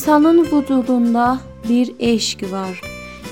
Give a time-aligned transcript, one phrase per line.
[0.00, 1.38] İnsanın vücudunda
[1.68, 2.80] bir eşq var.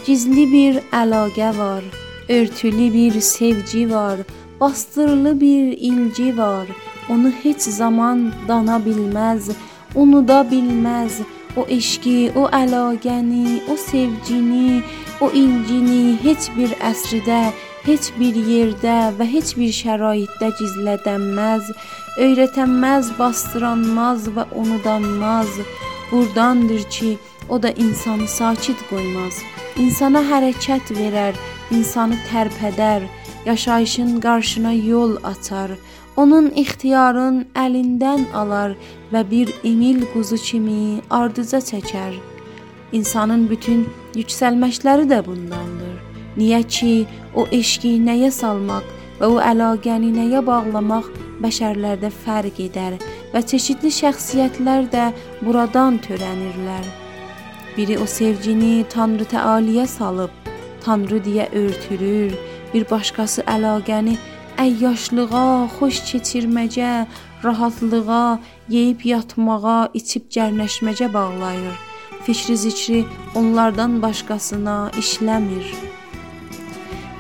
[0.07, 1.85] Gizli bir əlaqə var.
[2.29, 4.19] Örtülü bir sevgi var.
[4.61, 6.67] Bastırılı bir ilgi var.
[7.11, 9.51] Onu heç zaman dana bilməz,
[9.95, 11.25] unuda bilməz.
[11.57, 14.83] O eşqi, o əlaqəni, o sevgini,
[15.21, 17.43] o ilgini heç bir əsrdə,
[17.89, 21.73] heç bir yerdə və heç bir şəraitdə gizlədənməz,
[22.21, 25.63] öyrətənməz, bastıranmaz və unudanmaz.
[26.11, 29.43] Burdandır ki, o da insanı sakit qoymaz.
[29.77, 31.37] İnsana hərəkət verər,
[31.71, 33.05] insanı tərpədər,
[33.47, 35.71] yaşayışın qarşına yol açar.
[36.17, 38.75] Onun ixtiyarın əlindən alar
[39.13, 42.17] və bir emil quzu kimi ardıca çəkər.
[42.93, 45.95] İnsanın bütün yüksəlməkləri də bundandır.
[46.37, 48.85] Niyə ki, o eşqi nəyə salmaq
[49.21, 51.07] və o əlaqəni nəyə bağlamaq
[51.43, 52.99] bəşərlərdə fərq edər
[53.33, 55.11] və çeşidli şəxsiyyətlər də
[55.43, 56.87] buradan törənirlər.
[57.77, 60.31] Biri o sevgini Tanrı Təaliyə salıb,
[60.85, 62.35] Tanrı deyə örtülür.
[62.73, 64.17] Bir başqası əlaqəni
[64.59, 67.07] əyyaşlığa, xoş keçirməcə,
[67.45, 71.77] rahatlığa, yeyib yatmağa, içib gərnəşməcə bağlayır.
[72.27, 73.05] Fikri zikri
[73.39, 75.71] onlardan başqasına işləmir.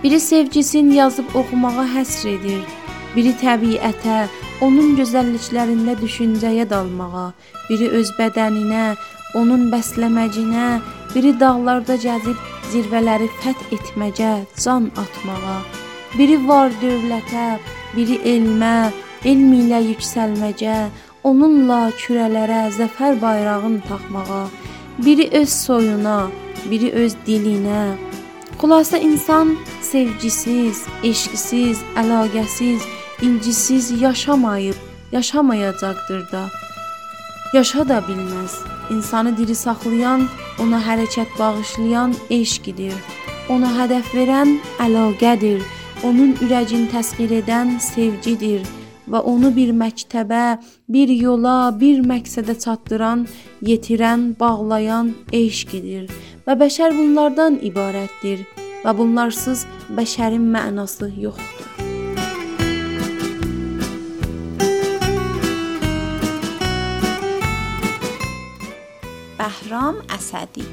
[0.03, 2.61] Biri sevgisini yazıb oxumağa həsr edir.
[3.15, 4.27] Biri təbiətə,
[4.65, 7.33] onun gözəlliklərində düşüncəyə dalmağa,
[7.69, 8.87] biri öz bədəninə,
[9.39, 10.69] onun bəsləməcinə,
[11.15, 12.39] biri dağlarda gəzib
[12.73, 15.61] zirvələri fəth etməcə, can atmağa,
[16.17, 17.47] biri var dövlətə,
[17.95, 18.91] biri elmə,
[19.29, 20.79] elm ilə yüksəlməcə,
[21.29, 24.45] onunla kürələrə zəfər bayrağını taxmağa,
[25.05, 26.21] biri öz soyuna,
[26.71, 27.97] biri öz dilinə.
[28.59, 29.55] Xülasə insan
[29.87, 32.83] sevgisiz, eşqsiz, əlaqəsiz,
[33.23, 34.75] incisiz yaşamayıb,
[35.13, 36.45] yaşamayacaqdır da.
[37.53, 38.53] Yaşa da bilməz.
[38.91, 40.29] İnsanı diri saxlayan,
[40.61, 42.95] ona hərəkət bağışlayan eşqidir.
[43.49, 45.63] Ona hədəf verən əlaqədir.
[46.05, 48.67] Onun ürəyini təsvir edən sevgidir
[49.09, 50.59] və onu bir məktəbə,
[50.89, 53.27] bir yola, bir məqsədə çatdıran,
[53.65, 56.07] yetirən, bağlayan eşqidir.
[56.47, 58.45] Və bəşər bunlardan ibarətdir
[58.85, 61.68] və bunlarsız bəşərin mənası yoxdur.
[69.39, 70.65] بهرام اسدی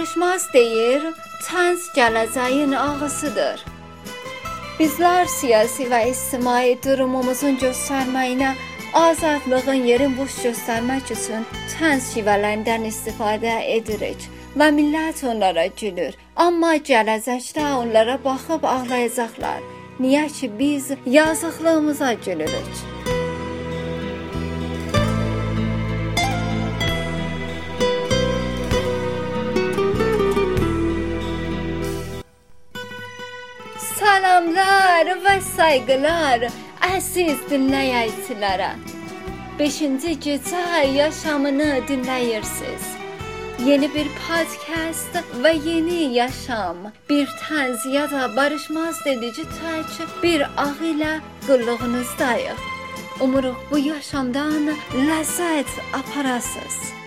[0.00, 1.02] Barışmaz deyir,
[1.44, 3.64] tanz gələcəyin ağısıdır.
[4.78, 8.54] Bizlər siyasi və ictimai durumumuzun göstərməyinə
[8.96, 11.44] azadlığın yerin boş göstərmək üçün
[11.74, 14.24] tanz şivələrindən istifadə edirik
[14.56, 16.16] və millət onlara gülür.
[16.36, 19.60] Amma gələcəkdə onlara baxıb ağlayacaqlar.
[20.00, 22.99] Niyə ki biz yazıqlığımıza gülürük?
[34.40, 36.44] Salamlar və sayğılar
[36.86, 38.70] əziz dinləyicilərə.
[39.58, 40.62] 5-ci gecə
[40.96, 42.86] yaşamını dinləyirsiniz.
[43.66, 46.88] Yeni bir podcast və yeni yaşam.
[47.10, 52.64] Bir tənz ya da barışmaz dedici tək bir ağ ilə qulluğunuzdayıq.
[53.20, 56.99] Umuruq bu yaşamdan ləzzət aparasınız.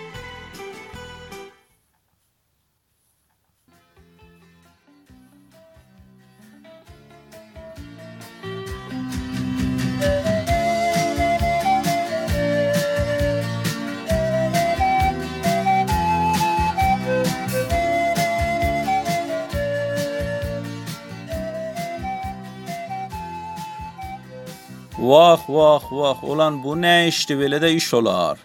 [25.00, 28.38] Vax, vax, vax, olan bu nə işdir, belə də iş olar.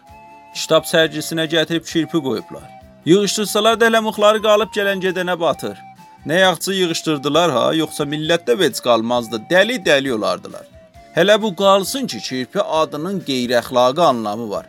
[0.54, 2.64] Kitab sərgisinə gətirib kirpi qoyublar.
[3.04, 5.76] Yığışdırsalar da elə muxları qalıb gələn gedənə batır.
[6.26, 10.64] Nə yaxçı yığışdırdılar ha, yoxsa millətdə vec qalmazdı, dəli-dəli olardılar.
[11.16, 14.66] Hələ bu qalsın ki, kirpi adının qeyri-əxlaqi anlamı var.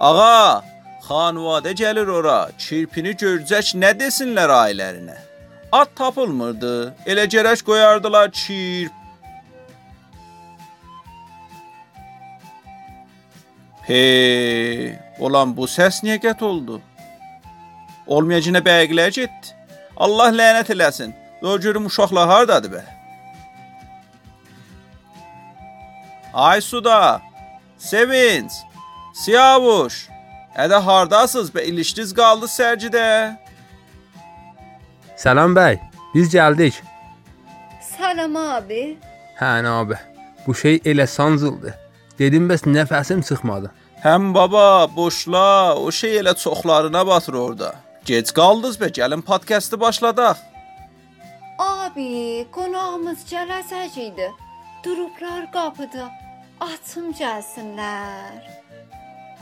[0.00, 0.62] Ağa,
[1.08, 5.18] xanvadə gəlir ora, kirpini görcək nə desinlər ailərinə?
[5.72, 8.99] At tapılmırdı, elə gərək qoyardılar kirp
[13.90, 16.76] He, olan bu səs niyə qət oldu?
[18.06, 19.56] Olmayacağına bəyiqləyə getdi.
[19.96, 21.10] Allah lənət eləsin.
[21.42, 22.92] Dur görüm uşaqlar hardadır belə?
[26.34, 27.18] Ay suda,
[27.78, 28.60] Sevinç,
[29.24, 29.98] Siyavuş,
[30.54, 33.34] ədə hardasınız be ilişdiz qaldı sərcidə?
[35.16, 35.80] Salam bəy,
[36.14, 36.78] biz gəldik.
[37.90, 38.96] Salam abi.
[39.42, 39.98] Hə, abi.
[40.46, 41.74] Bu şey elə sancıldı.
[42.18, 43.74] Dedim bəs nəfəsim çıxmadı.
[44.02, 47.74] Həm baba, boşla, o şey elə çoxlarına batır orada.
[48.04, 50.36] Gec qaldınız be, gəlin podkastı başladaq.
[51.58, 54.30] Abi, qonağımız gələcəkdi.
[54.84, 56.08] Durublar qapıda.
[56.60, 58.40] Açım gəlsinlər.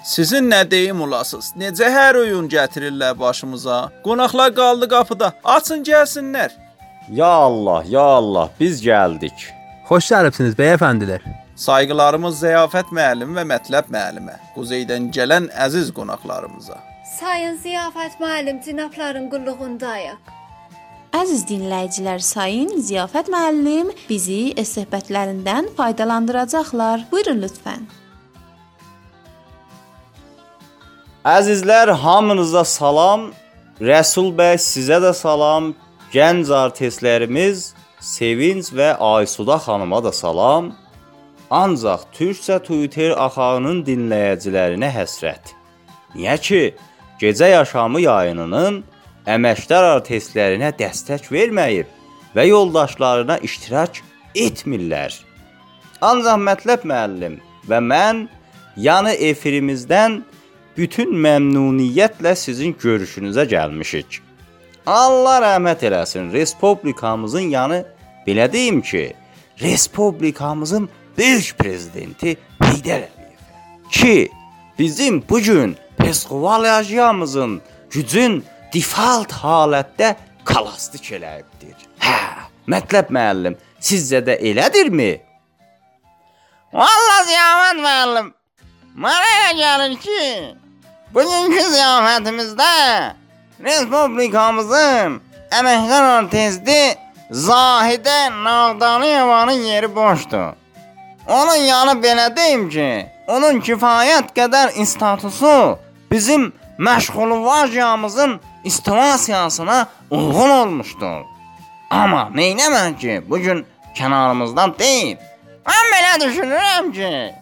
[0.05, 1.53] Sizin nə deyim olasınız?
[1.57, 3.93] Necə hər oyun gətirirlər başımıza?
[4.05, 5.33] Qonaqlar qaldı qapıda.
[5.45, 6.51] Açın gəlsinlər.
[7.11, 9.53] Ya Allah, ya Allah, biz gəldik.
[9.89, 11.23] Xoş gəlibsiniz bəyəfəndilər.
[11.59, 16.77] Sayğılarımız Ziyafət müəllim və Mətləb müəllimə, Quzeydən gələn əziz qonaqlarımıza.
[17.17, 20.31] Sayın Ziyafət müəllim, cənabların qulluğundayıq.
[21.19, 27.09] Əziz dinləyicilər, sayın Ziyafət müəllim bizi söhbətlərindən faydalandıracaqlar.
[27.11, 27.91] Buyurun lütfən.
[31.27, 33.33] Əzizlər, hamınıza salam.
[33.83, 35.73] Rəsul bəy sizə də salam.
[36.15, 40.77] Gənc artistlərimiz Sevinç və Aysuda xanıma da salam.
[41.51, 45.55] Ancaq türkcə Twitter axağının dinləyicilərinə həsrət.
[46.15, 46.63] Niyə ki,
[47.21, 48.83] gecə yaşamı yayınının
[49.29, 51.89] əməkdar artistlərinə dəstək verməyib
[52.37, 54.03] və yoldaşlarına iştirak
[54.37, 55.17] etmirlər.
[56.05, 58.27] Ancaq mətləb müəllim və mən
[58.77, 60.21] yanı efirimizdən
[60.77, 64.21] bütün məmnuniyyətlə sizin görüşünüzə gəlmişik.
[64.87, 66.29] Allah rəhmət eləsin.
[66.33, 67.83] Respublikamızın yanı
[68.27, 69.13] belə deyim ki,
[69.61, 74.31] respublikamızın böyük prezidenti Heydər Əliyev ki,
[74.79, 77.61] bizim bu gün Peskovaliajiyamızın
[77.91, 78.45] gücün
[78.75, 81.75] default halətdə kalastik eləyibdir.
[82.01, 82.19] Hə,
[82.71, 85.11] mətləb müəllim, sizcə də elədirmi?
[86.73, 88.31] Vallahi ziyafət müəllim,
[89.05, 90.23] mənə elə gəlir ki,
[91.17, 92.71] bugünkü ziyafətimizdə
[93.65, 95.19] Respublikamızın
[95.59, 96.81] əməkdar artisti
[97.29, 100.58] Zahidə Nağdaniyevanın yeri boşdur.
[101.29, 105.79] Onun yanı belə deyim ki, onun kifayət qədər statusu
[106.11, 111.25] bizim məşğulvajiyamızın istivasiyasına uyğun olmuşdur.
[111.91, 115.17] Amma neynəmək ki, bu gün kənarımızdan deyil.
[115.69, 117.35] Mən belə düşünürəm ki,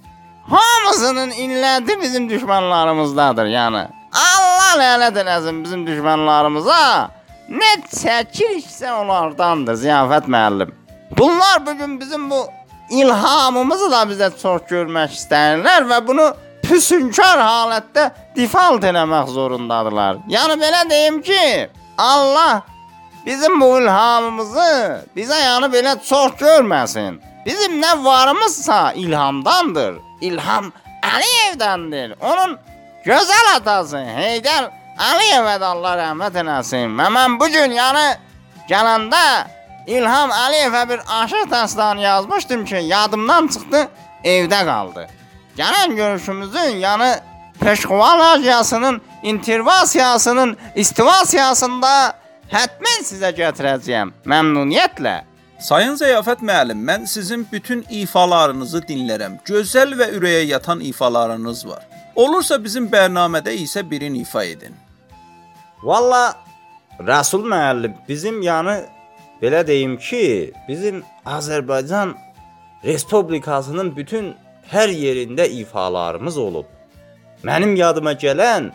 [0.51, 3.87] hamısının illəti bizim düşmənlarımızdadır, yəni.
[4.17, 6.83] Allah lənət eləsin bizim düşmənlarımıza.
[7.55, 10.75] Nə çəkiriksə onlardandır ziyafət müəllim.
[11.19, 12.47] Bunlar bu gün bizim bu
[12.91, 16.27] ilhamımızı da bizə çox görmək istəyirlər və bunu
[16.63, 20.23] püsünkar halətdə default eləmək zorundadırlar.
[20.31, 21.69] Yəni belə deyim ki,
[21.99, 22.63] Allah
[23.27, 24.71] bizim bu ilhamımızı
[25.17, 27.21] bizə yəni belə çox görməsin.
[27.47, 30.01] Bizim nə varımızsa ilhamdandır.
[30.21, 30.73] İlham
[31.07, 32.17] Əliyevdəndir.
[32.21, 32.57] Onun
[33.05, 36.97] gözəl atası Heydər Əliyevə də Allah rəhmət eləsin.
[36.99, 38.07] Və mən bu gün yəni
[38.71, 39.23] gələndə
[39.87, 43.89] İlham Əliyevə bir aşıq dastanı yazmışdım ki, yadımdan çıxdı,
[44.25, 45.07] evdə qaldı.
[45.59, 47.21] Gələn görüşümüzün, yəni
[47.61, 51.93] Peşkoval Aziyasının intervasiyasının istivasiyasında
[52.53, 54.11] hətmən sizə gətirəcəyəm.
[54.27, 55.21] Məmnuniyyətlə.
[55.59, 59.39] Sayın Ziyafət müəllim, mən sizin bütün ifalarınızı dinlərəm.
[59.47, 61.87] Gözəl və ürəyə yatan ifalarınız var.
[62.17, 64.75] Olursa bizim bərnamədə isə birini ifa edin.
[65.83, 66.35] Valla
[67.01, 68.77] Rəsul müəllim bizim yəni
[69.43, 72.15] belə deyim ki, bizim Azərbaycan
[72.85, 74.35] Respublikasının bütün
[74.71, 76.67] hər yerində ifalarımız olub.
[77.45, 78.71] Mənim yadıma gələn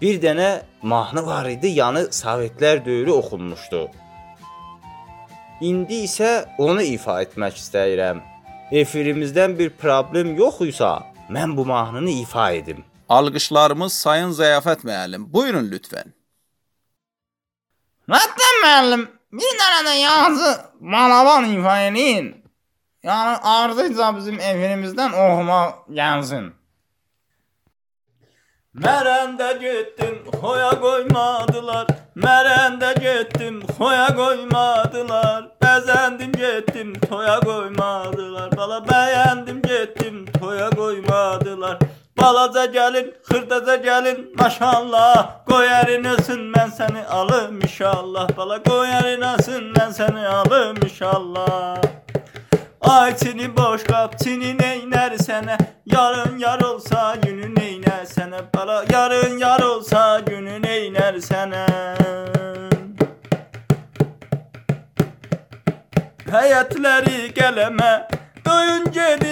[0.00, 0.50] bir dənə
[0.82, 3.82] mahnı var idi, yəni Sovetlər dövrü oxunmuşdu.
[5.62, 8.22] İndi isə onu ifa etmək istəyirəm.
[8.72, 10.92] Efirimizdən bir problem yox isa,
[11.30, 12.84] mən bu mahnını ifa edim.
[13.08, 15.28] Alqışlarımız Sayın Ziyafət müəllim.
[15.32, 16.14] Buyurun lütfən.
[18.10, 22.34] Mətləb müəllim, Bir tane yazı malaban ifa eləyin.
[23.02, 26.54] Yani ardıyca bizim evimizden oxuma gelsin.
[28.74, 31.86] Merende gittim hoya koymadılar.
[32.14, 35.48] Merende gittim hoya koymadılar.
[35.62, 38.56] Bezendim gittim toya koymadılar.
[38.56, 41.78] Bala beğendim gittim toya koymadılar.
[42.20, 45.44] Balaza gelin, hırdaza gelin maşallah.
[45.46, 48.36] Koyarın asın ben seni alım inşallah.
[48.36, 51.76] Bala koyarın asın ben seni alım inşallah.
[52.80, 55.58] Ay seni boş kap seni neyner sene?
[55.86, 58.36] Yarın yar olsa günün neyner sene?
[58.54, 61.66] Bala yarın yar olsa günün neyner sene?
[66.32, 67.92] Həyətləri qələmə
[68.44, 69.31] Doyun gedin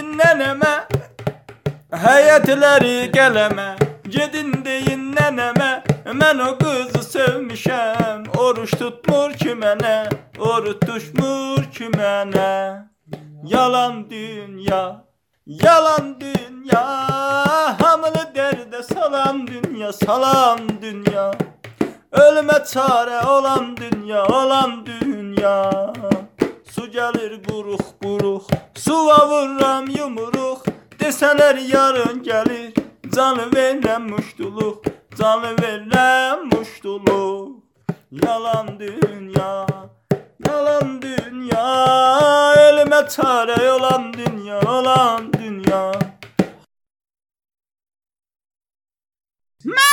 [2.00, 3.66] Həyətləri qələmə
[4.08, 5.68] Gedin deyin nənəmə
[6.16, 12.48] Mən o qızı sevmişəm Oruç tutmur ki mənə Oruç düşmür ki mənə
[13.44, 14.80] Yalan dünya
[15.46, 16.82] Yalan dünya.
[17.82, 21.32] Hamını dərdə salan dünya Salan dünya.
[22.12, 25.56] Ölümə çarə olan dünya Olan dünya.
[26.72, 30.69] Su gəlir quruq quruq Suva vururam yumruq
[31.00, 32.74] Desələr yarın gəlir
[33.14, 34.76] Canı verirəm muştuluq
[35.18, 37.48] Canı verirəm muştuluq
[38.24, 39.66] Yalan dünya
[40.46, 41.66] Yalan dünya.
[42.68, 45.82] Elmə çarə olan dünya Olan dünya.
[49.64, 49.89] Mənə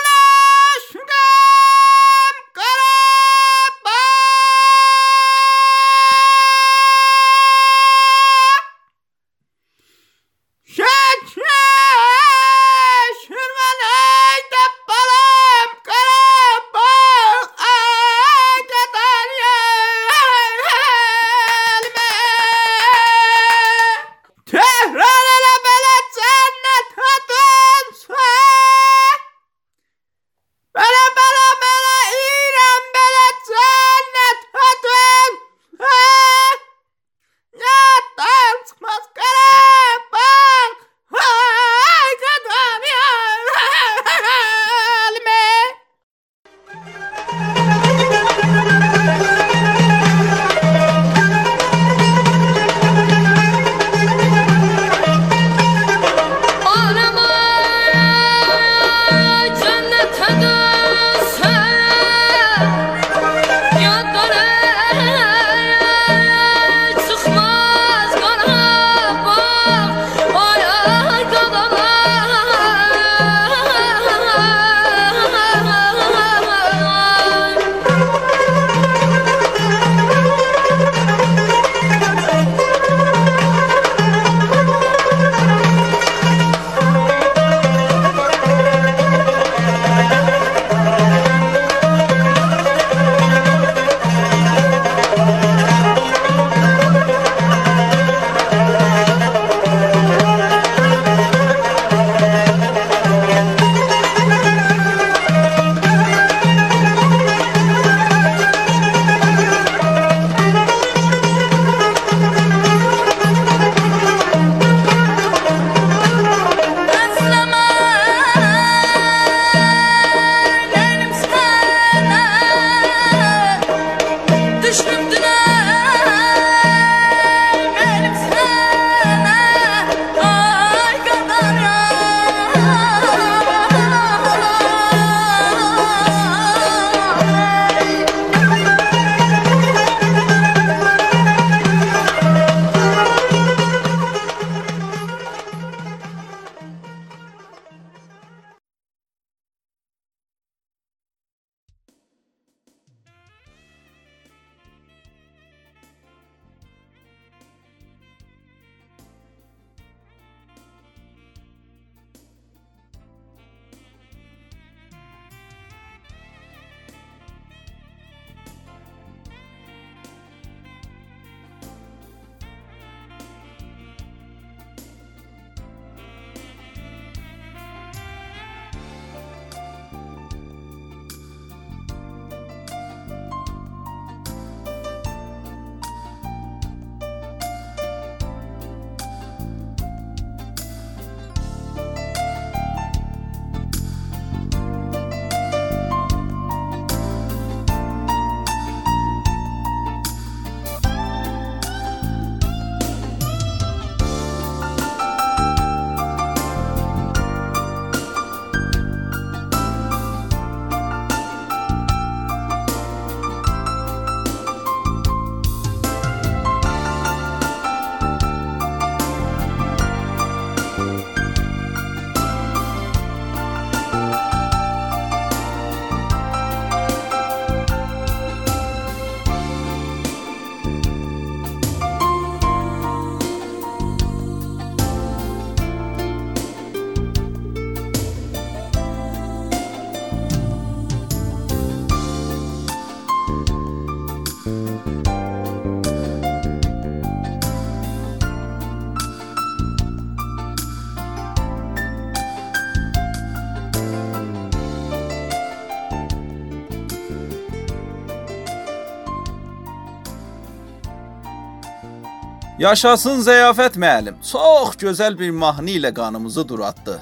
[262.58, 264.16] Yaşasın ziyafət müəllim.
[264.26, 266.96] Çox gözəl bir mahnı ilə qanımızı duratdı.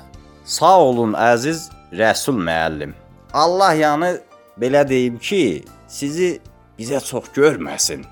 [0.45, 2.91] Sağ olun əziz Rəsul müəllim.
[3.33, 4.09] Allah yanı
[4.59, 6.41] belə deyim ki, sizi
[6.79, 8.03] bizə çox görməsin.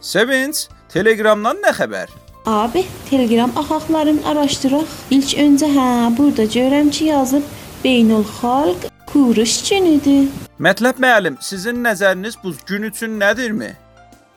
[0.00, 2.08] Sevinç, Telegramdan nə xəbər?
[2.46, 4.88] Abi, Telegram axaqlarını araşdıraq.
[5.10, 7.44] İlk öncə hə, burada görürəm ki, yazıb
[7.84, 10.32] Beynəlxalq Kuruş günüdür.
[10.60, 13.74] Mətləb müəllim, sizin nəzəriniz bu gün üçün nədirmi?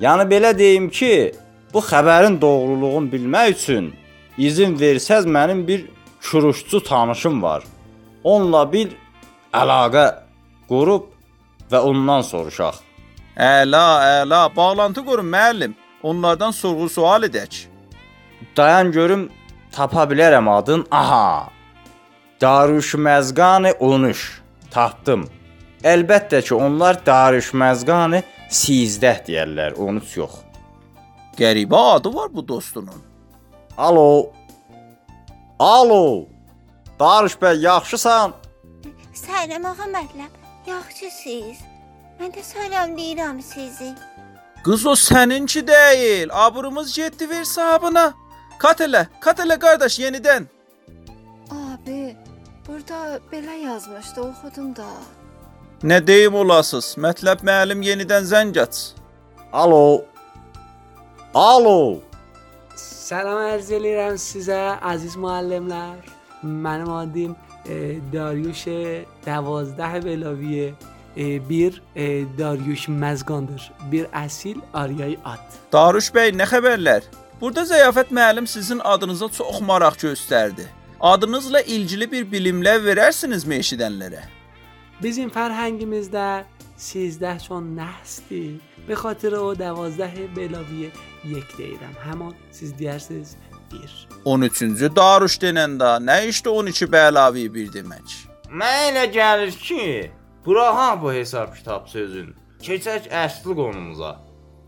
[0.03, 1.36] Yəni belə deyim ki,
[1.74, 3.93] bu xəbərin doğruluğunu bilmək üçün
[4.38, 5.86] izin versəz mənim bir
[6.21, 7.63] şuruşçu tanışım var.
[8.24, 8.95] Onunla bir
[9.53, 10.05] əlaqə
[10.69, 11.09] qurub
[11.71, 12.83] və ondan soruşaq.
[13.38, 13.88] Əla,
[14.24, 15.75] əla, bağlantı qurun müəllim.
[16.03, 17.67] Onlardan sorğu-sual edək.
[18.57, 19.29] Dayan görüm
[19.71, 20.86] tapa bilərəm adın.
[20.91, 21.50] Aha.
[22.41, 24.41] Daruş Məzqani 13.
[24.71, 25.27] Tapdım.
[25.83, 30.47] Əlbəttə ki, onlar Daruş Məzqani 13 deyirlər, 13 yox.
[31.38, 33.01] Qəribə adı var bu dostunun.
[33.77, 34.32] Alo.
[35.60, 36.25] Alo.
[37.00, 38.34] Daruş bəy, yaxşısan?
[39.13, 40.34] Salam ağa mətləb.
[40.67, 41.60] Yaxşısınız?
[42.20, 43.94] Mən də salamlayıram sizi.
[44.65, 46.29] Qız o səninki deyil.
[46.32, 48.13] Abrımız getdi ver sahibına.
[48.58, 50.50] Kat elə, kat elə qardaş yenidən.
[51.51, 52.18] Abi,
[52.68, 54.90] burada belə yazmışdı, oxudum da.
[55.83, 56.96] Nə deyim olasız?
[56.98, 58.77] Mətləb müəllim yenidən zəng aç.
[59.53, 60.01] Alo.
[61.37, 62.01] Alo!
[62.73, 64.55] Salam ərz eləyirəm sizə
[64.89, 66.00] əziz müəllimlər.
[66.41, 67.35] Mənim adım
[68.09, 68.63] Dariuş
[69.27, 70.71] 12 belaviyə
[71.50, 71.77] bir
[72.39, 73.67] Dariuş Məzgandır.
[73.91, 75.59] Bir əsil Aryay at.
[75.73, 77.05] Dariuş bəy, nə xəbərlər?
[77.41, 80.65] Burada Zəyafət müəllim sizin adınıza çox maraq göstərdi.
[81.00, 84.25] Adınızla ilgili bir bilimlər verərsinizmi eşidənlərə?
[85.03, 86.44] Bizim فرهنگimizdə
[86.77, 90.92] 13 چون نستی به خاطر o 12 بلاویه
[91.24, 91.96] یک deyirəm.
[92.07, 93.36] Həmin siz deyərsiniz
[93.72, 94.07] bir.
[94.25, 98.07] 13-cü Daruş denəndə nə işdə 12 bəlavi bir demək?
[98.50, 100.12] Mənə elə gəlir ki,
[100.46, 102.33] buraxaq bu hesab kitab sözün.
[102.62, 104.18] Keçək əsli qonumuza.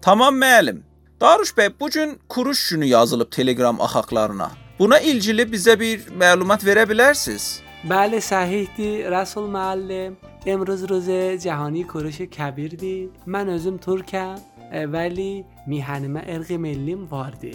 [0.01, 0.83] Tamam müəllim.
[1.21, 4.51] Daruş bəy, bu gün kuruş günü yazılıb Telegram axaqlarına.
[4.79, 7.68] Buna ilgili bizə bir məlumat verə bilərsiniz?
[7.83, 10.17] بله صحیح دی رسول معلم.
[10.45, 11.09] امروز روز
[11.43, 13.09] جهانی کروش کبیر دی.
[13.27, 14.35] من ازم ترکم
[14.93, 17.51] ولی میهنم ارقی ملیم واردی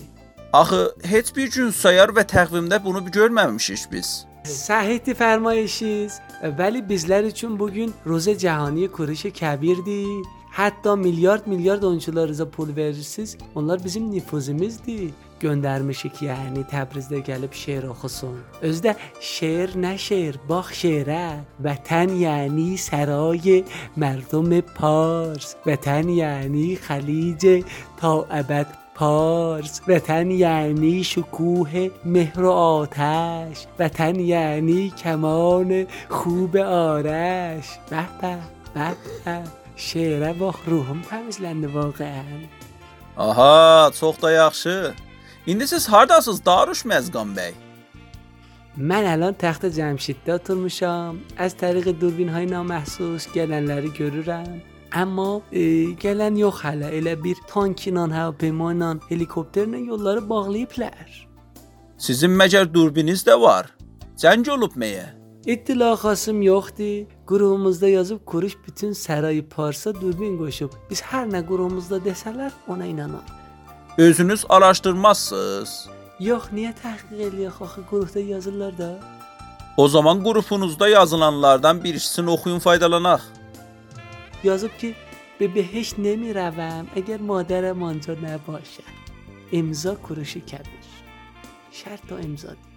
[0.53, 6.21] آخه هیچ بی جون سایار و تقویم ده بونو بی گرمممشش بیز صحیح دی فرمایشیز.
[6.59, 10.07] ولی بیزلر چون بگین روز جهانی کروش کبیر دی.
[10.51, 15.15] حتی میلیارد میلیارد اونچلار رزا پول ورسیز اونلار بیزیم نفوزمیز دی.
[15.43, 18.39] Göndərmişik yəni Təbrizdə gəlib şeir oxusun.
[18.63, 21.27] Özdə şeir nə şeir, bax şeirə.
[21.65, 23.65] Vətən yəni سرای
[23.97, 27.65] مردم پارس وطن یعنی خلیج
[27.97, 38.05] تا ابد پارس وطن یعنی شکوه مهر و آتش وطن یعنی کمان خوب آرش به
[38.21, 38.37] به
[38.75, 38.91] به
[39.25, 39.43] به
[39.77, 42.43] şeirə bax ruhum təmizləndi vaqəən.
[43.19, 44.95] Aha, çox da yaxşı.
[45.47, 47.53] İndi siz hardasınız Daruş Məzqan bəy?
[48.81, 51.19] Mən əlan taxta Cəmşiddə oturmuşam.
[51.39, 54.63] Az tariqi durbinhay naməhsus gələnləri görürəm.
[55.03, 55.61] Amma e,
[56.05, 56.89] gələn yox hələ.
[56.97, 61.29] Elə bir tank ilə, havapäma ilə, helikopterlə yolları bağlayıblar.
[61.99, 63.69] Sizin məcər durbiniz də var.
[64.17, 65.07] Cəng olub məyə?
[65.47, 67.05] İttila xasım yoxdur.
[67.27, 70.73] Qurumumuzda yazıb Kuruş bütün sərayı Parsa dürbün qoşub.
[70.91, 73.44] Biz hər nə qurumumuzda desələr ona inanarıq.
[73.98, 75.88] Özünüz araşdırmazsınız.
[76.20, 79.00] Yox, niyə təhqiq eləyək axı qurumda yazırlar da.
[79.78, 83.22] O zaman qrupunuzda yazılanlardan birisini oxuyun faydalanaq.
[84.44, 84.96] yazıb ki
[85.40, 88.90] به بهش نمی روم اگر مادرم آنجا نباشد
[89.54, 90.86] امضا کوروش کبیر
[91.72, 92.70] شرط تا امضا دی.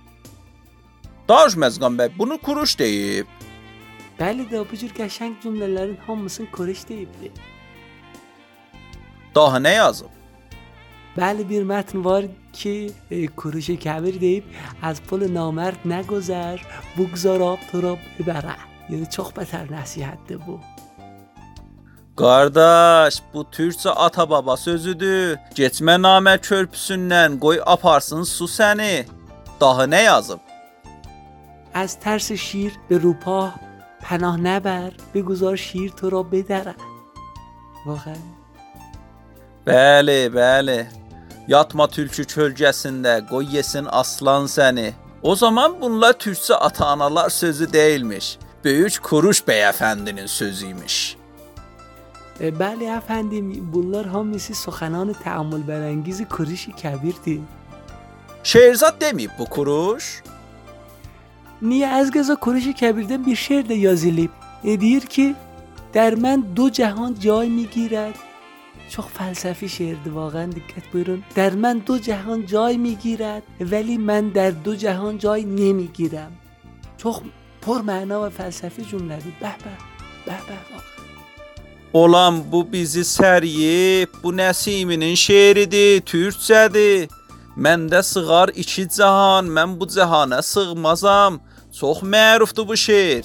[1.29, 3.27] Daruş Məzqan bəy, bunu kuruş deyib.
[4.21, 7.29] bəli də bu cür qəşəng cümlələrin hamısını koreş deyibdi.
[9.35, 10.13] Daha nə yazıb?
[11.18, 14.44] Mətn var ki e, کوروش کبیر deyib
[14.82, 16.60] از پل نامرد نگذر
[16.98, 18.56] بگذار آب تو را ببره
[18.90, 20.60] yəni çox bətər nəsihətdir bu.
[22.22, 25.38] Qardaş, bu türkcə ata-baba sözüdür.
[25.58, 29.06] Keçmə namə körpüsündən qoy aparsın su səni.
[29.62, 30.40] Daha nə yazıb?
[31.78, 33.60] از ترس شیر به روپاه
[34.02, 36.76] پناه نبر بگذار شیر تو را بدره
[37.86, 38.16] واقعا
[39.68, 41.07] Bəli, bəli.
[41.48, 44.94] Yatma tülkü kölgəsində, qoy yesin aslan səni.
[45.24, 48.38] O zaman bunlar türkcə ata-analar sözü deyilmiş.
[48.64, 51.18] Böyük Kuruş bəyəfəndinin sözü imiş.
[52.40, 57.42] بله efendim bunlar hamısı سخنان تعامل برانگیز کوروش کبیرdi.
[58.44, 60.24] Şehrzad deməyib bu kuruş.
[61.62, 64.30] Niye az gaza Kuruş Kebir'den bir şiir de yazılıb.
[64.64, 65.36] E deyir ki
[65.94, 68.27] در من دو جهان جای می‌گیرد
[68.91, 74.51] çok felsefi şiirdi واقعا dikkat buyurun در من دو جهان جای میگیرد ولی من در
[74.65, 76.33] دو جهان جای نمیگیرم
[76.99, 77.17] çok
[77.63, 79.75] پر معنا ve felsefi cümledir به به
[80.27, 80.93] به به واقعا
[81.93, 87.11] Olan bu bizi səriyib, bu Nəsiminin şeiridir, türkcədir.
[87.57, 91.41] Məndə sığar iki cahan, mən bu cahana sığmazam.
[91.81, 93.25] Çox mərufdur bu şeir.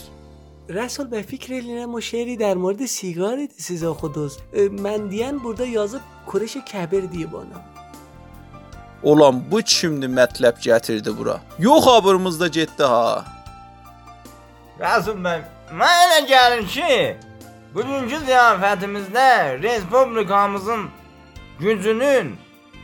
[0.70, 4.40] Resul Bey fikir eline o şiiri der مورد sigaraydı size okuduz.
[4.54, 7.78] E, men diyen burada yazıp Kureş Kebir diye bana.
[9.04, 11.42] Olan bu kimdir mətləb gətirdi bura?
[11.60, 13.26] Yox abırımızda getdi ha.
[14.80, 15.42] Rasul bəy,
[15.74, 17.18] mən elə gəlir ki,
[17.76, 20.90] bugünkü ziyafətimizdə respublikamızın
[21.60, 22.36] gücünün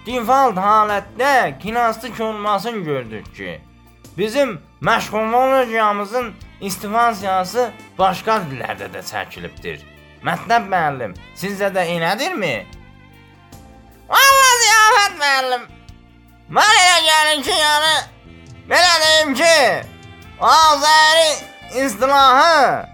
[0.05, 3.61] default halətdə kinastik olmasını gördük ki,
[4.17, 9.82] bizim məşğulluğumuzun istifasiyası başqa dillərdə də çəkilibdir.
[10.26, 12.54] Mətləb müəllim, sizdə də elədirmi?
[14.10, 15.66] Vallahi ziyafət müəllim.
[16.58, 17.94] Mən elə gəlir ki, yəni
[18.70, 19.56] belə deyim ki,
[20.40, 22.86] Azəri istilahı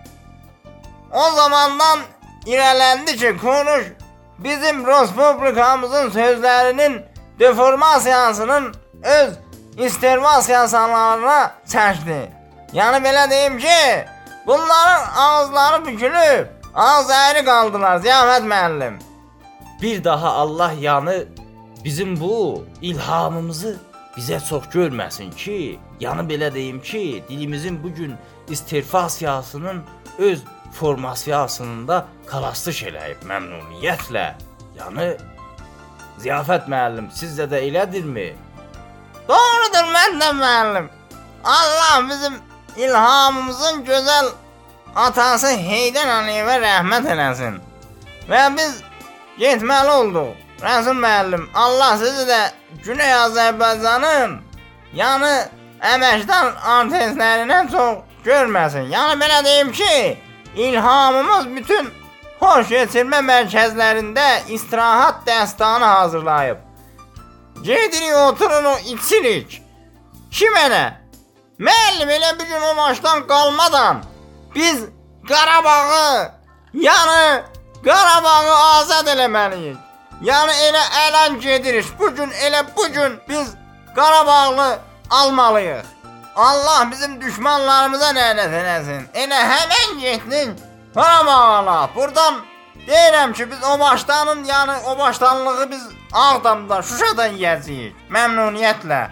[1.13, 2.01] o zamandan
[2.47, 3.85] irələndi ki, konuş
[4.39, 7.03] bizim respublikamızın sözlərinin
[7.39, 9.39] deformasiyasının öz
[9.77, 12.34] istermasiyasına çəkdi.
[12.75, 14.05] Yəni belə deyim ki,
[14.47, 18.95] bunların ağızları bükülüb, Azəri qaldılar Ziyafət müəllim.
[19.83, 21.25] Bir daha Allah yanı
[21.85, 23.77] bizim bu ilhamımızı
[24.17, 28.15] bizə çox görməsin ki, yəni belə deyim ki, dilimizin bu gün
[28.49, 29.85] istirfasiyasının
[30.19, 34.25] öz formasiyasında kalaslış eləyib məmnuniyyətlə.
[34.81, 35.07] Yəni
[36.19, 38.27] Ziyafət müəllim, sizdə də elədirmi?
[39.29, 40.91] Doğrudur məndən müəllim.
[41.45, 42.35] Allah bizim
[42.77, 44.31] ilhamımızın gözəl
[44.95, 47.61] atası Heydər Əliyevə rəhmət eləsin.
[48.31, 48.81] Və biz
[49.39, 50.33] getməli olduq.
[50.63, 52.41] Rəsul müəllim, Allah sizi də
[52.85, 54.39] Güney Azərbaycanın
[54.97, 55.33] yəni
[55.93, 58.89] əməkdar artistlərinə çox görməsin.
[58.93, 60.19] Yəni belə deyim ki,
[60.57, 61.91] ilhamımız bütün
[62.41, 66.59] xoş keçirmə mərkəzlərində istirahət dəstanı hazırlayıb.
[67.63, 69.63] Gedirik oturun o içirik.
[70.31, 71.04] Kim elə?
[71.59, 74.03] Müəllim elə bir gün o maçdan qalmadan
[74.55, 74.85] biz
[75.29, 76.33] Qarabağı,
[76.75, 77.43] yəni
[77.85, 79.77] Qarabağı azad eləməliyik.
[80.23, 81.87] Yəni elə əlan gedirik.
[81.99, 83.55] Bu gün elə bu gün biz
[83.95, 84.79] Qarabağlı
[85.11, 85.85] almalıyıq.
[86.37, 89.03] Allah bizim düşmanlarımıza lənət eləsin.
[89.15, 90.57] Elə həmən getdin
[90.95, 91.89] Qarabağa.
[91.95, 92.41] Burdan
[92.87, 97.95] deyirəm ki, biz o başdanın, yəni o başdanlığı biz Ağdamda, Şuşada yeyəcəyik.
[98.11, 99.09] Məmnuniyyətlə.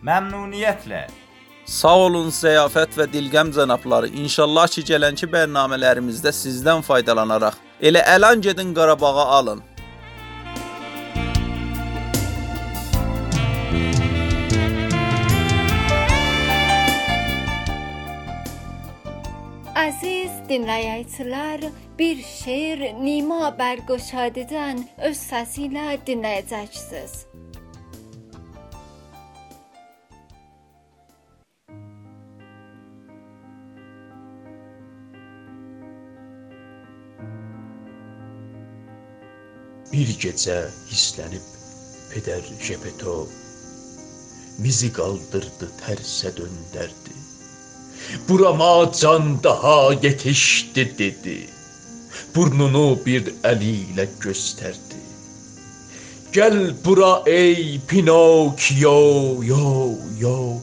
[0.00, 1.00] Məmnuniyyətlə.
[1.68, 4.08] Sağ olun ziyafət və dilgəm cənabları.
[4.22, 9.60] İnşallah ki, gələnki bərnamələrimizdə sizdən faydalanaraq elə əlan gedin Qarabağa alın.
[19.76, 27.29] Aziz dinləyicilər, bir şeir Nima Bərgüşadidən öz səsi ilə dinləyəcəksiniz.
[40.00, 40.54] Bir gecə
[40.88, 41.48] hislənib
[42.08, 43.26] Peder Jepeto
[44.64, 47.16] bizi qaldırdı, tərsə döndərdi.
[48.28, 51.36] Burama can daha yetişdi dedi.
[52.34, 55.00] Burnunu bir eliyle gösterdi.
[56.32, 60.54] Gel bura ey Pinokyo, yo, yo.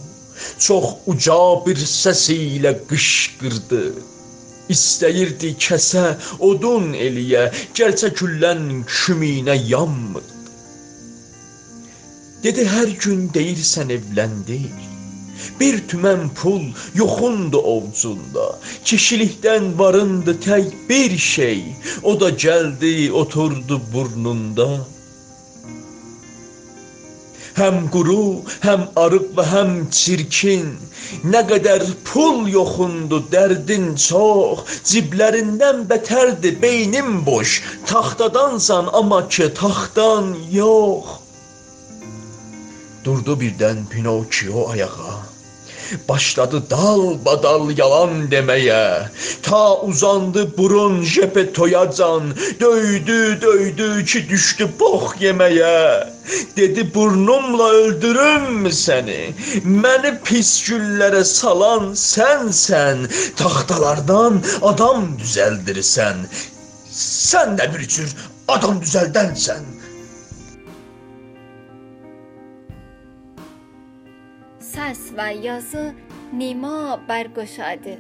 [0.59, 3.93] Çok uca bir sesiyle kışkırdı.
[4.73, 6.05] İstəyirdi kəsə
[6.49, 10.35] odun eliyə, gəlsə küllən kümünə yanmırdı.
[12.43, 14.83] Dedi hər gün deyirsən evləndik.
[15.59, 16.63] Bir tümən pul
[16.95, 18.45] yoxundu ovcunda.
[18.85, 21.63] Kişilikdən varındı tək bir şey.
[22.03, 24.69] O da gəldi, oturdu burnunda.
[27.57, 30.67] Həm quru, həm arıq və həm çirkin.
[31.31, 34.61] Nə qədər pul yoxundu, dərdin çox.
[34.89, 37.61] Ciblərindən bətərdi, beynim boş.
[37.89, 41.17] Taxtadansan amma ki taxtdan yox.
[43.03, 45.36] Durdu birdən Pinokio ayağa.
[46.09, 49.09] Başladı dal badal yalan demeye.
[49.43, 52.23] Ta uzandı burun jepetoyacan
[52.59, 56.07] Döydü döydü ki düştü box yemeye.
[56.57, 59.33] Dedi burnumla öldürüm seni.
[59.63, 66.27] Məni pis güllərə salan sənsən Taxtalardan adam düzəldirsən
[66.91, 68.11] Sən nə bir cür
[68.47, 69.76] adam düzəldənsən
[74.87, 75.81] Səs və yazı
[76.31, 77.95] Nima Bərqoşadı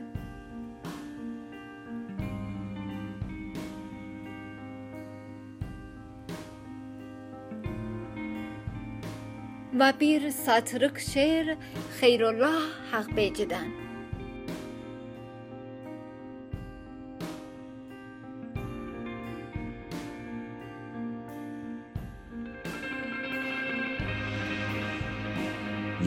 [9.79, 11.57] و bir satırık şeir
[11.99, 12.61] Xeyrullah
[12.93, 13.86] Haqbecidən.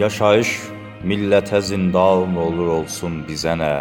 [0.00, 0.50] Yaşayış
[1.04, 3.72] millətə zindan olur olsun bizə nə?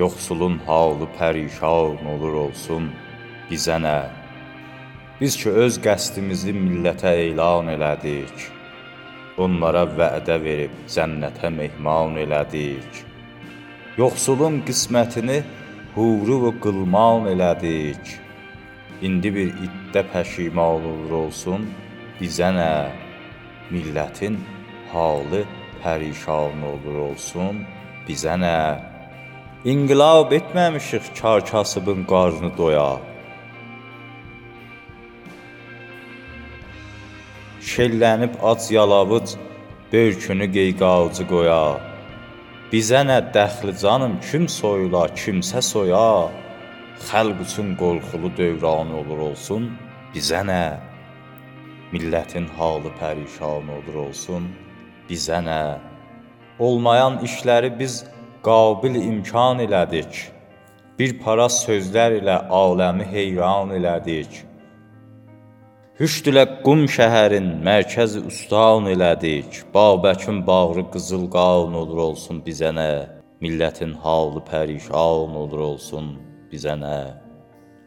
[0.00, 2.88] Yoxsulun halı pərişan olur olsun
[3.50, 3.98] bizə nə?
[5.20, 8.48] Biz ki öz qəsdimizi millətə elan elədik.
[9.38, 13.04] Onlara vədə verib cənnətə mehman elədik.
[14.02, 15.38] Yoxsulun qismətini
[15.94, 18.16] huru və qılman elədik.
[19.06, 21.70] İndi bir iddə pəşiman olur olsun
[22.18, 22.70] bizə nə?
[23.70, 24.42] Millətin
[24.92, 25.42] halı
[25.82, 27.64] pərişan olur olsun
[28.06, 28.58] bizə nə?
[29.72, 32.90] İnqilab etməmişik kar kasıbın qarnı doya.
[37.70, 39.28] Şellənib ac yalavıc
[39.92, 41.64] börkünü qeyqavcı qoya.
[42.72, 46.10] Bizə nə dəxli canım kim soyula, kimsə soya.
[47.06, 49.62] Xalq üçün qorxulu dövran olur olsun
[50.14, 50.64] bizə nə?
[51.92, 54.46] Millətin halı pərişan olur olsun
[55.08, 55.60] bizə nə?
[56.58, 58.04] Olmayan işləri biz
[58.46, 60.30] qabil imkan elədik.
[60.98, 64.42] Bir para sözlər ilə aləmi heyran elədik.
[66.00, 69.62] Hüşd ilə Qum şəhərin mərkəzi ustan elədik.
[69.74, 72.90] Babəkin bağrı qızıl qan olur olsun bizə nə?
[73.44, 76.14] Millətin halı pərişan olur olsun
[76.52, 76.98] bizə nə?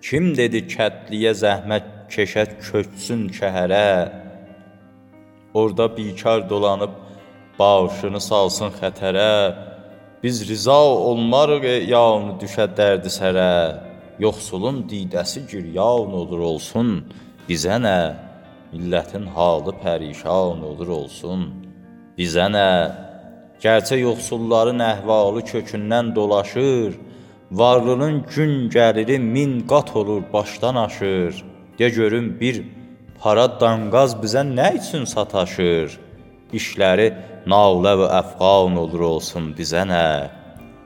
[0.05, 3.89] Kim dedi kətliyə zəhmət keşət köçsün şəhərə?
[5.53, 6.93] Orda bikar dolanıb
[7.59, 9.33] başını salsın xətərə.
[10.23, 13.51] Biz riza olmarıq yanı düşə dərdi sərə.
[14.19, 16.89] Yoxsulun didəsi giryan olur olsun
[17.47, 17.99] bizə nə?
[18.73, 21.45] Millətin halı pərişan olur olsun
[22.19, 22.71] bizə nə?
[23.63, 26.97] Gərçə yoxsulların əhvalı kökündən dolaşır,
[27.51, 31.43] varlının gün gəliri min qat olur başdan aşır.
[31.79, 32.63] De görüm bir
[33.21, 35.99] para danqaz bizə nə üçün sataşır?
[36.59, 37.07] İşləri
[37.47, 40.29] nalə və əfqan olur olsun bizə nə?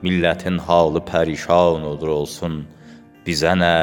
[0.03, 2.65] Millətin halı pərişan olur olsun
[3.25, 3.77] bizə nə?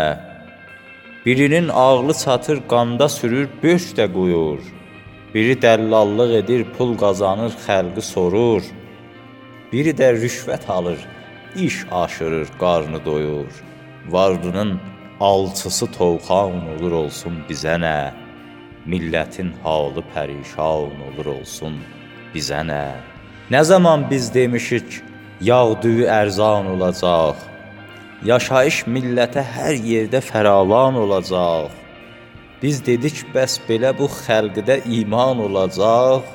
[1.27, 4.61] Birinin ağlı çatır, qanda sürür, böş də qoyur.
[5.35, 8.63] Biri dəllallıq edir, pul qazanır, xəlqi sorur.
[9.73, 10.99] Biri də rüşvət alır,
[11.57, 13.53] iş aşırır, qarnı doyur.
[14.09, 14.81] Vardının
[15.21, 18.13] alçısı tovxan olur olsun bizə nə?
[18.87, 21.81] Millətin halı pərişan olur olsun
[22.35, 22.83] bizə nə?
[23.51, 25.03] Nə zaman biz demişik,
[25.41, 27.51] yağdüyü ərzan olacaq,
[28.21, 31.71] Yaşayış millətə hər yerdə fəravan olacaq.
[32.61, 36.27] Biz dedik, bəs belə bu xəlqdə iman olacaq.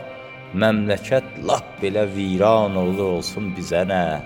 [0.57, 4.17] Məmləkət lap belə viran olur olsun bizə nə?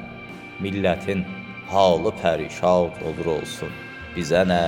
[0.64, 1.26] Millətin
[1.68, 3.76] halı pərişan olur olsun
[4.16, 4.64] bizə nə?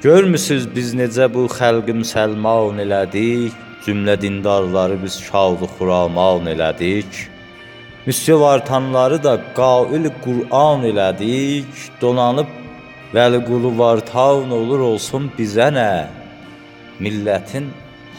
[0.00, 3.52] Görmüsüz biz necə bu xəlqi müsəlman elədik?
[3.84, 7.12] Cümlə dindarları biz şad-ı xuraman elədik.
[8.06, 12.50] Müsyo vartanları da qail Qur'an elədik, donanıb
[13.14, 16.06] Vəliqulu vartan olur olsun bizə nə?
[17.04, 17.66] Millətin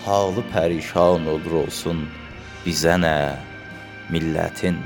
[0.05, 2.03] halı pərişan olur olsun
[2.65, 3.17] bizə nə?
[4.13, 4.77] Millətin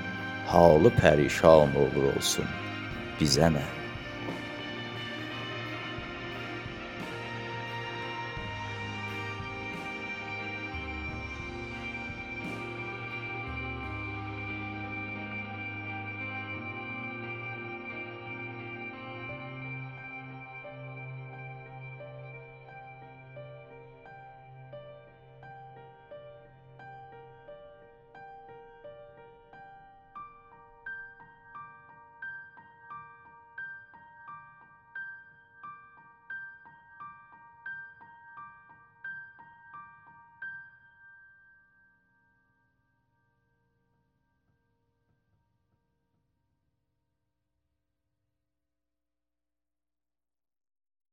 [0.51, 2.47] halı pərişan olur olsun
[3.19, 3.76] bizə nə?